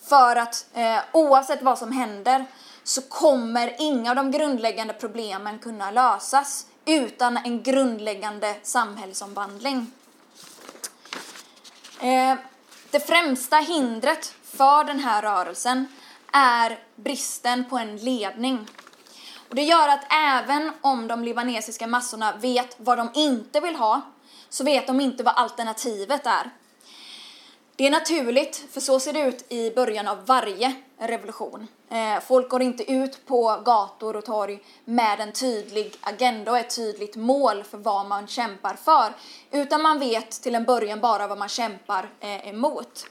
[0.00, 2.46] För att eh, oavsett vad som händer
[2.84, 9.92] så kommer inga av de grundläggande problemen kunna lösas utan en grundläggande samhällsomvandling.
[12.00, 12.34] Eh,
[12.90, 15.86] det främsta hindret för den här rörelsen
[16.32, 18.68] är bristen på en ledning.
[19.48, 24.00] Och det gör att även om de libanesiska massorna vet vad de inte vill ha,
[24.48, 26.50] så vet de inte vad alternativet är.
[27.76, 30.74] Det är naturligt, för så ser det ut i början av varje
[31.06, 31.68] revolution.
[31.90, 36.76] Eh, folk går inte ut på gator och torg med en tydlig agenda och ett
[36.76, 39.12] tydligt mål för vad man kämpar för,
[39.50, 43.06] utan man vet till en början bara vad man kämpar eh, emot.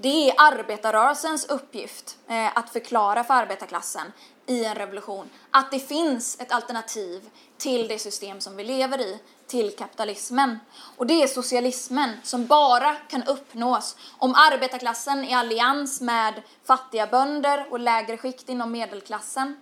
[0.00, 4.12] Det är arbetarrörelsens uppgift eh, att förklara för arbetarklassen
[4.46, 9.18] i en revolution att det finns ett alternativ till det system som vi lever i,
[9.46, 10.58] till kapitalismen.
[10.96, 17.66] Och det är socialismen som bara kan uppnås om arbetarklassen i allians med fattiga bönder
[17.70, 19.56] och lägre skikt inom medelklassen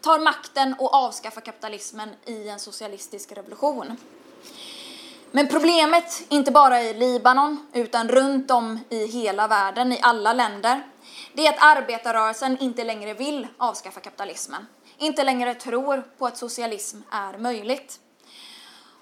[0.00, 3.96] tar makten och avskaffar kapitalismen i en socialistisk revolution.
[5.30, 10.82] Men problemet, inte bara i Libanon, utan runt om i hela världen, i alla länder,
[11.32, 14.66] det är att arbetarrörelsen inte längre vill avskaffa kapitalismen.
[14.98, 18.00] Inte längre tror på att socialism är möjligt.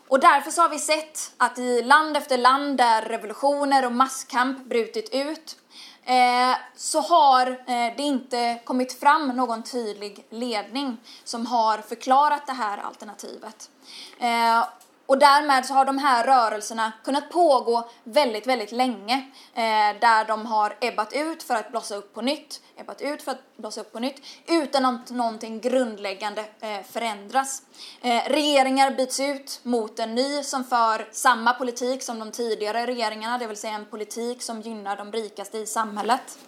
[0.09, 4.65] Och därför så har vi sett att i land efter land där revolutioner och masskamp
[4.65, 5.57] brutit ut
[6.05, 12.53] eh, så har eh, det inte kommit fram någon tydlig ledning som har förklarat det
[12.53, 13.71] här alternativet.
[14.19, 14.65] Eh,
[15.07, 19.15] och därmed så har de här rörelserna kunnat pågå väldigt, väldigt länge.
[19.55, 23.33] Eh, där de har ebbat ut för att blossa upp på nytt, ebbat ut för
[23.33, 27.63] att blossa upp på nytt, utan att någonting grundläggande eh, förändras.
[28.03, 33.39] Eh, regeringar byts ut mot en ny som för samma politik som de tidigare regeringarna,
[33.39, 36.39] det vill säga en politik som gynnar de rikaste i samhället.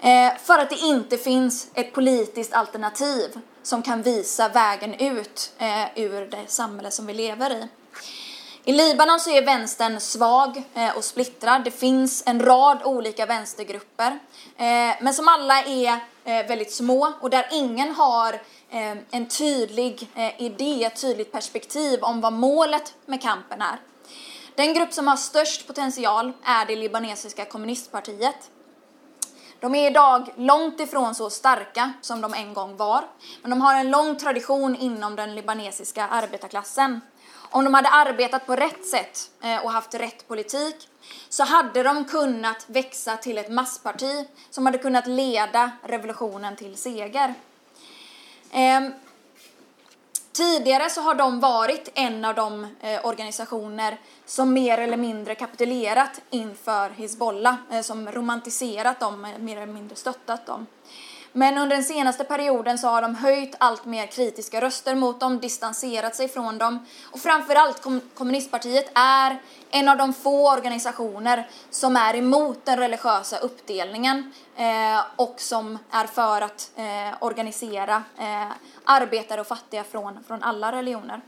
[0.00, 5.86] Eh, för att det inte finns ett politiskt alternativ som kan visa vägen ut eh,
[5.96, 7.68] ur det samhälle som vi lever i.
[8.66, 11.64] I Libanon så är vänstern svag eh, och splittrad.
[11.64, 14.18] Det finns en rad olika vänstergrupper,
[14.56, 15.92] eh, men som alla är
[16.24, 18.32] eh, väldigt små och där ingen har
[18.70, 23.78] eh, en tydlig eh, idé, ett tydligt perspektiv om vad målet med kampen är.
[24.54, 28.50] Den grupp som har störst potential är det libanesiska kommunistpartiet.
[29.60, 33.04] De är idag långt ifrån så starka som de en gång var,
[33.42, 37.00] men de har en lång tradition inom den libanesiska arbetarklassen.
[37.50, 40.88] Om de hade arbetat på rätt sätt eh, och haft rätt politik
[41.28, 47.34] så hade de kunnat växa till ett massparti som hade kunnat leda revolutionen till seger.
[48.50, 48.92] Ehm,
[50.34, 56.20] Tidigare så har de varit en av de eh, organisationer som mer eller mindre kapitulerat
[56.30, 60.66] inför Hizbollah, eh, som romantiserat dem, eh, mer eller mindre stöttat dem.
[61.36, 65.40] Men under den senaste perioden så har de höjt allt mer kritiska röster mot dem,
[65.40, 66.86] distanserat sig från dem.
[67.04, 73.38] Och framförallt kom kommunistpartiet är en av de få organisationer som är emot den religiösa
[73.38, 78.50] uppdelningen eh, och som är för att eh, organisera eh,
[78.84, 81.20] arbetare och fattiga från, från alla religioner.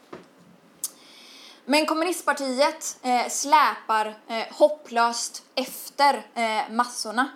[1.64, 7.28] Men kommunistpartiet eh, släpar eh, hopplöst efter eh, massorna.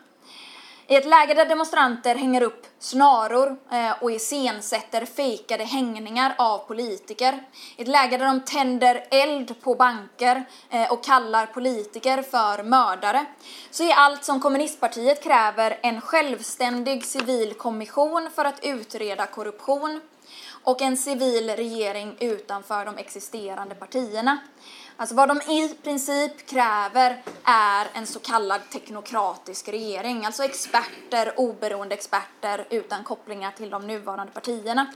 [0.91, 7.43] I ett läge där demonstranter hänger upp snaror eh, och iscensätter fejkade hängningar av politiker,
[7.76, 13.24] i ett läge där de tänder eld på banker eh, och kallar politiker för mördare,
[13.70, 20.01] så är allt som kommunistpartiet kräver en självständig civil kommission för att utreda korruption
[20.62, 24.38] och en civil regering utanför de existerande partierna.
[24.96, 31.94] Alltså vad de i princip kräver är en så kallad teknokratisk regering, alltså experter, oberoende
[31.94, 34.86] experter utan kopplingar till de nuvarande partierna.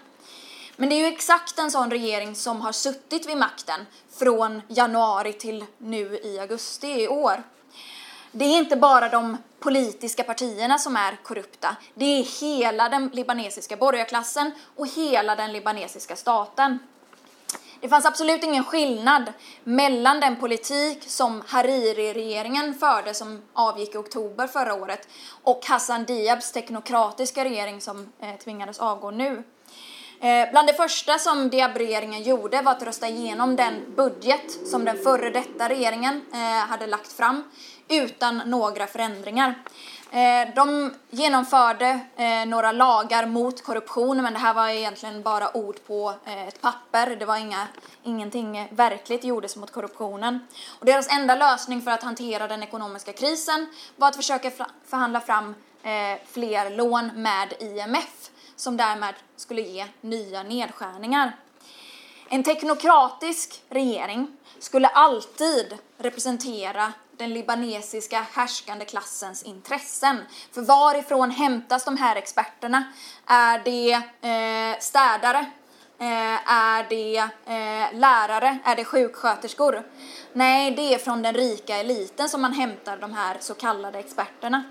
[0.77, 5.33] Men det är ju exakt en sån regering som har suttit vid makten från januari
[5.33, 7.43] till nu i augusti i år.
[8.33, 11.77] Det är inte bara de politiska partierna som är korrupta.
[11.95, 16.79] Det är hela den libanesiska borgarklassen och hela den libanesiska staten.
[17.81, 19.33] Det fanns absolut ingen skillnad
[19.65, 25.09] mellan den politik som Hariri-regeringen förde som avgick i oktober förra året
[25.43, 29.43] och Hassan Diabs teknokratiska regering som eh, tvingades avgå nu.
[30.21, 34.99] Eh, bland det första som Diab-regeringen gjorde var att rösta igenom den budget som den
[34.99, 37.43] före detta regeringen eh, hade lagt fram
[37.89, 39.55] utan några förändringar.
[40.11, 45.77] Eh, de genomförde eh, några lagar mot korruption, men det här var egentligen bara ord
[45.87, 47.17] på eh, ett papper.
[47.17, 47.67] Det var inga,
[48.03, 50.47] ingenting verkligt gjordes mot korruptionen.
[50.79, 53.67] Och deras enda lösning för att hantera den ekonomiska krisen
[53.97, 54.51] var att försöka
[54.87, 55.55] förhandla fram
[56.27, 61.37] fler lån med IMF, som därmed skulle ge nya nedskärningar.
[62.29, 70.19] En teknokratisk regering skulle alltid representera den libanesiska härskande klassens intressen.
[70.53, 72.85] För varifrån hämtas de här experterna?
[73.27, 73.93] Är det
[74.29, 75.47] eh, städare?
[75.99, 78.59] Eh, är det eh, lärare?
[78.65, 79.83] Är det sjuksköterskor?
[80.33, 84.65] Nej, det är från den rika eliten som man hämtar de här så kallade experterna.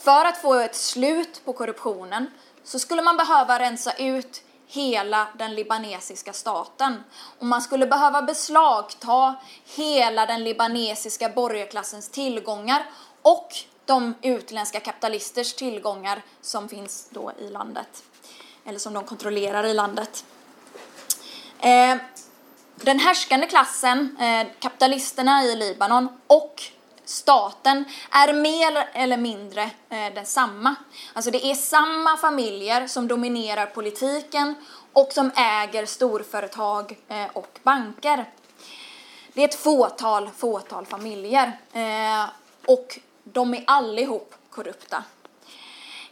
[0.00, 2.30] För att få ett slut på korruptionen
[2.64, 7.04] så skulle man behöva rensa ut hela den libanesiska staten.
[7.38, 9.34] Och man skulle behöva beslagta
[9.76, 12.86] hela den libanesiska borgarklassens tillgångar
[13.22, 13.48] och
[13.84, 18.04] de utländska kapitalisters tillgångar som finns då i landet.
[18.64, 20.24] Eller som de kontrollerar i landet.
[21.60, 21.96] Eh,
[22.76, 26.62] den härskande klassen, eh, kapitalisterna i Libanon och
[27.08, 30.74] staten är mer eller mindre eh, densamma.
[31.12, 34.54] Alltså det är samma familjer som dominerar politiken
[34.92, 38.24] och som äger storföretag eh, och banker.
[39.32, 42.24] Det är ett fåtal, fåtal familjer eh,
[42.66, 45.04] och de är allihop korrupta.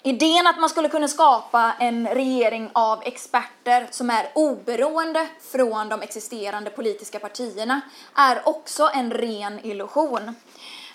[0.07, 6.03] Idén att man skulle kunna skapa en regering av experter som är oberoende från de
[6.03, 7.81] existerande politiska partierna
[8.15, 10.35] är också en ren illusion.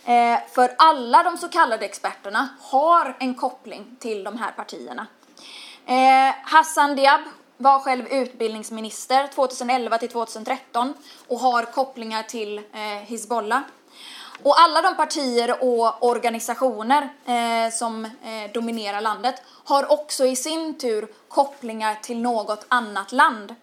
[0.05, 5.07] Eh, för alla de så kallade experterna har en koppling till de här partierna.
[5.85, 7.21] Eh, Hassan Diab
[7.57, 10.93] var själv utbildningsminister 2011 till 2013
[11.27, 13.61] och har kopplingar till eh, Hizbollah.
[14.43, 20.77] Och alla de partier och organisationer eh, som eh, dominerar landet har också i sin
[20.77, 23.55] tur kopplingar till något annat land.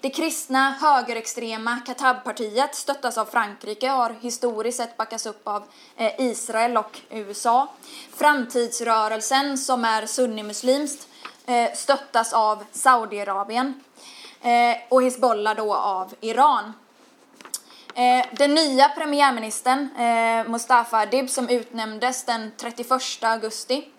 [0.00, 5.62] Det kristna högerextrema Katab-partiet stöttas av Frankrike och har historiskt sett backats upp av
[5.96, 7.68] eh, Israel och USA.
[8.16, 11.08] Framtidsrörelsen, som är sunnimuslimskt,
[11.46, 13.80] eh, stöttas av Saudiarabien
[14.42, 16.72] eh, och Hizbollah då av Iran.
[18.30, 19.88] Den nya premiärministern
[20.50, 23.90] Mustafa Adib som utnämndes den 31 augusti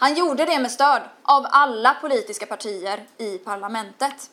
[0.00, 4.30] han gjorde det med stöd av alla politiska partier i parlamentet.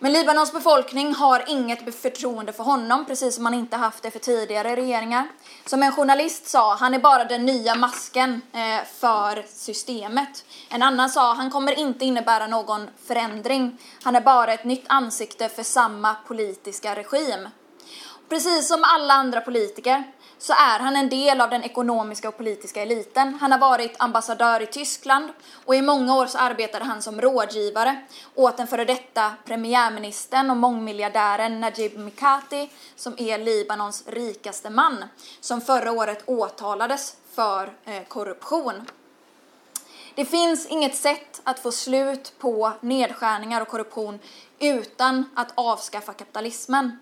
[0.00, 4.18] Men Libanons befolkning har inget förtroende för honom, precis som man inte haft det för
[4.18, 5.28] tidigare regeringar.
[5.66, 10.44] Som en journalist sa, han är bara den nya masken eh, för systemet.
[10.68, 13.78] En annan sa, han kommer inte innebära någon förändring.
[14.02, 17.48] Han är bara ett nytt ansikte för samma politiska regim.
[18.28, 20.04] Precis som alla andra politiker
[20.38, 23.34] så är han en del av den ekonomiska och politiska eliten.
[23.40, 25.30] Han har varit ambassadör i Tyskland
[25.64, 30.56] och i många år så arbetade han som rådgivare åt den före detta premiärministern och
[30.56, 35.04] mångmiljardären Najib Mikati som är Libanons rikaste man
[35.40, 38.86] som förra året åtalades för eh, korruption.
[40.14, 44.18] Det finns inget sätt att få slut på nedskärningar och korruption
[44.58, 46.98] utan att avskaffa kapitalismen.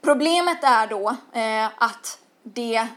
[0.00, 2.88] Problemet är då eh, att det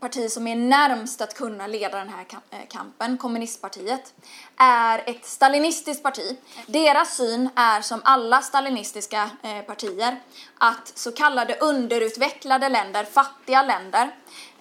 [0.00, 4.14] parti som är närmst att kunna leda den här eh, kampen, kommunistpartiet,
[4.56, 6.36] är ett stalinistiskt parti.
[6.66, 10.20] Deras syn är som alla stalinistiska eh, partier
[10.58, 14.10] att så kallade underutvecklade länder, fattiga länder,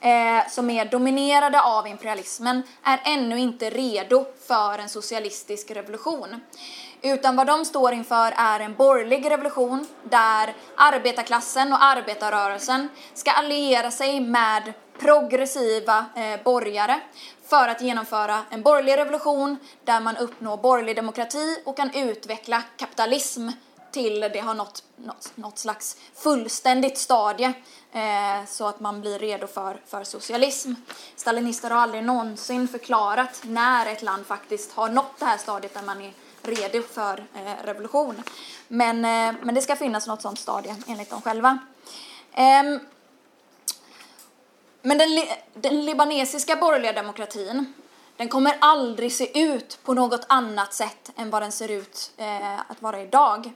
[0.02, 6.42] eh, som är dominerade av imperialismen är ännu inte redo för en socialistisk revolution.
[7.02, 13.92] Utan vad de står inför är en borgerlig revolution där arbetarklassen och arbetarrörelsen ska alliera
[13.92, 17.00] sig med progressiva eh, borgare
[17.46, 23.50] för att genomföra en borgerlig revolution där man uppnår borgerlig demokrati och kan utveckla kapitalism
[23.92, 27.54] till det har nått, något, något slags fullständigt stadie
[27.92, 30.74] eh, så att man blir redo för, för socialism.
[31.16, 35.82] Stalinister har aldrig någonsin förklarat när ett land faktiskt har nått det här stadiet där
[35.82, 36.12] man är
[36.42, 38.24] redo för eh, revolution.
[38.68, 41.58] Men, eh, men det ska finnas något sådant stadie enligt dem själva.
[42.34, 42.80] Ehm,
[44.82, 45.10] men den,
[45.54, 47.74] den libanesiska borgerliga demokratin
[48.18, 52.60] den kommer aldrig se ut på något annat sätt än vad den ser ut eh,
[52.60, 53.52] att vara idag.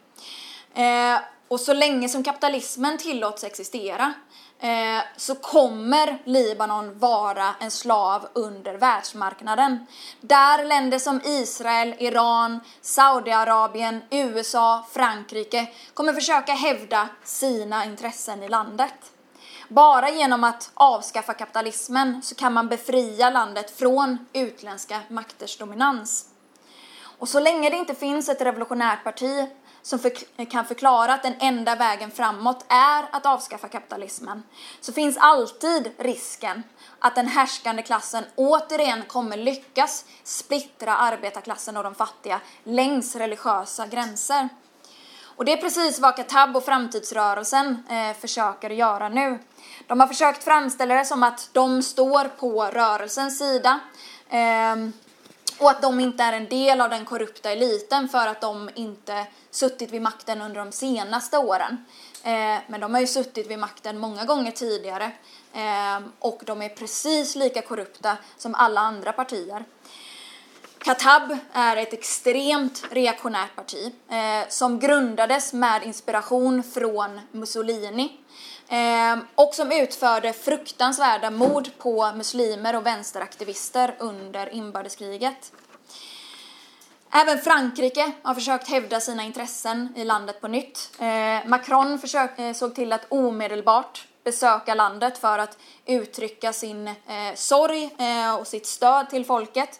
[0.74, 1.18] Eh,
[1.54, 4.14] och så länge som kapitalismen tillåts existera
[4.60, 9.86] eh, så kommer Libanon vara en slav under världsmarknaden.
[10.22, 19.12] Där länder som Israel, Iran, Saudiarabien, USA, Frankrike kommer försöka hävda sina intressen i landet.
[19.68, 26.26] Bara genom att avskaffa kapitalismen så kan man befria landet från utländska makters dominans.
[27.20, 29.48] Och så länge det inte finns ett revolutionärt parti
[29.84, 34.44] som för, kan förklara att den enda vägen framåt är att avskaffa kapitalismen
[34.82, 36.64] så finns alltid risken
[37.00, 44.50] att den härskande klassen återigen kommer lyckas splittra arbetarklassen och de fattiga längs religiösa gränser.
[45.36, 49.40] Och det är precis vad Katab och framtidsrörelsen eh, försöker göra nu.
[49.88, 53.80] De har försökt framställa det som att de står på rörelsens sida
[54.30, 54.76] eh,
[55.60, 59.28] och att de inte är en del av den korrupta eliten för att de inte
[59.52, 61.86] suttit vid makten under de senaste åren.
[62.24, 65.12] Eh, men de har ju suttit vid makten många gånger tidigare
[65.54, 69.66] eh, och de är precis lika korrupta som alla andra partier.
[70.78, 78.23] Katab är ett extremt reaktionärt parti eh, som grundades med inspiration från Mussolini
[78.68, 85.52] Ehm, och som utförde fruktansvärda mord på muslimer och vänsteraktivister under inbördeskriget.
[87.12, 90.92] Även Frankrike har försökt hävda sina intressen i landet på nytt.
[91.00, 96.94] Ehm, Macron försök, eh, såg till att omedelbart besöka landet för att uttrycka sin eh,
[97.36, 99.80] sorg eh, och sitt stöd till folket.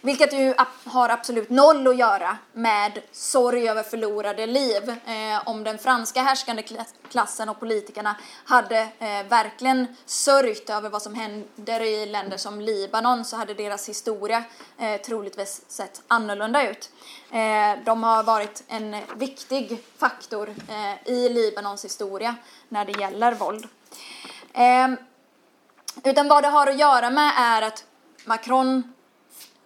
[0.00, 4.90] Vilket ju har absolut noll att göra med sorg över förlorade liv.
[4.90, 6.62] Eh, om den franska härskande
[7.10, 13.24] klassen och politikerna hade eh, verkligen sörjt över vad som händer i länder som Libanon
[13.24, 14.44] så hade deras historia
[14.78, 16.90] eh, troligtvis sett annorlunda ut.
[17.30, 22.36] Eh, de har varit en viktig faktor eh, i Libanons historia
[22.68, 23.68] när det gäller våld.
[24.52, 24.88] Eh,
[26.04, 27.84] utan vad det har att göra med är att
[28.24, 28.92] Macron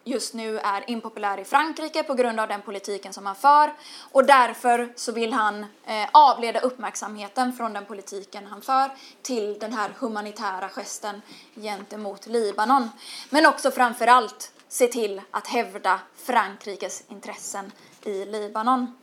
[0.04, 3.72] just nu är impopulär i Frankrike på grund av den politiken som han för
[4.12, 8.90] och därför så vill han eh, avleda uppmärksamheten från den politiken han för
[9.22, 11.22] till den här humanitära gesten
[11.54, 12.90] gentemot Libanon.
[13.30, 17.72] Men också framförallt se till att hävda Frankrikes intressen
[18.04, 18.96] i Libanon.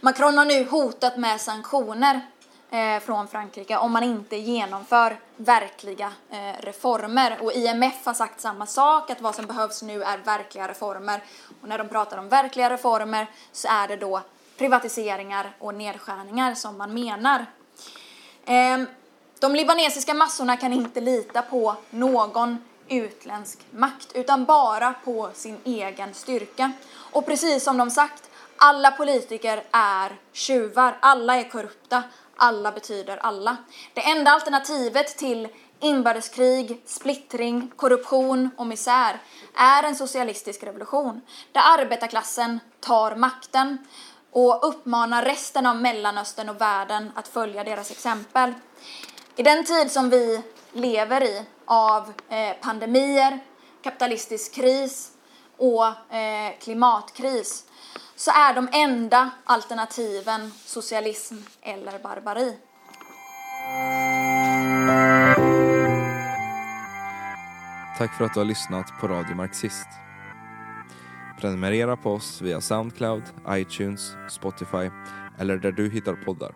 [0.00, 2.20] Macron har nu hotat med sanktioner
[2.74, 7.38] Eh, från Frankrike om man inte genomför verkliga eh, reformer.
[7.40, 11.22] Och IMF har sagt samma sak, att vad som behövs nu är verkliga reformer.
[11.62, 14.22] Och när de pratar om verkliga reformer så är det då
[14.58, 17.46] privatiseringar och nedskärningar som man menar.
[18.44, 18.86] Ehm,
[19.38, 26.14] de libanesiska massorna kan inte lita på någon utländsk makt utan bara på sin egen
[26.14, 26.72] styrka.
[27.12, 32.02] Och precis som de sagt, alla politiker är tjuvar, alla är korrupta,
[32.36, 33.56] alla betyder alla.
[33.94, 35.48] Det enda alternativet till
[35.80, 39.18] inbördeskrig, splittring, korruption och misär
[39.54, 41.20] är en socialistisk revolution
[41.52, 43.78] där arbetarklassen tar makten
[44.30, 48.54] och uppmanar resten av Mellanöstern och världen att följa deras exempel.
[49.36, 53.40] I den tid som vi lever i av eh, pandemier,
[53.82, 55.10] kapitalistisk kris
[55.56, 57.64] och eh, klimatkris
[58.16, 62.56] så är de enda alternativen socialism eller barbari.
[67.98, 69.88] Tack för att du har lyssnat på Radio Marxist.
[71.40, 74.90] Prenumerera på oss via Soundcloud, iTunes, Spotify
[75.38, 76.54] eller där du hittar poddar.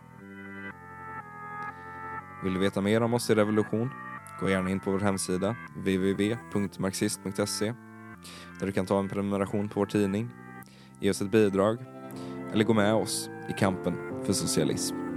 [2.42, 3.90] Vill du veta mer om oss i Revolution?
[4.40, 7.74] Gå gärna in på vår hemsida www.marxist.se
[8.60, 10.30] där du kan ta en prenumeration på vår tidning
[11.00, 11.78] ge oss ett bidrag
[12.52, 13.94] eller gå med oss i kampen
[14.24, 15.07] för socialism.